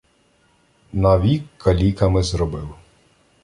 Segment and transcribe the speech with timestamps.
[0.93, 2.75] Навік каліками зробив.